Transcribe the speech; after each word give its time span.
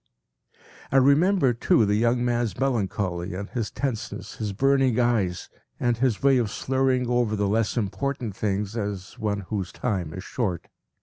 ”I 0.91 0.97
remembered, 0.97 1.61
too, 1.61 1.85
the 1.85 1.93
young 1.93 2.25
man’s 2.25 2.57
melancholy 2.59 3.35
and 3.35 3.47
his 3.51 3.69
tenseness, 3.69 4.37
his 4.37 4.51
burning 4.51 4.99
eyes, 4.99 5.47
and 5.79 5.97
his 5.97 6.23
way 6.23 6.39
of 6.39 6.49
slurring 6.49 7.07
over 7.07 7.35
the 7.35 7.47
less 7.47 7.77
important 7.77 8.35
things, 8.35 8.75
as 8.75 9.19
one 9.19 9.41
whose 9.41 9.71
time 9.71 10.11
is 10.15 10.23
short. 10.23 10.69